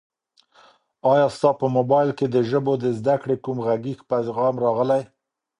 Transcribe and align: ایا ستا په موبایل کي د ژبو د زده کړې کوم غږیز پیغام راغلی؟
ایا 1.11 1.25
ستا 1.35 1.49
په 1.59 1.65
موبایل 1.77 2.09
کي 2.17 2.25
د 2.29 2.37
ژبو 2.49 2.73
د 2.83 2.85
زده 2.97 3.15
کړې 3.21 3.35
کوم 3.43 3.57
غږیز 3.65 3.99
پیغام 4.11 4.55
راغلی؟ 4.65 5.03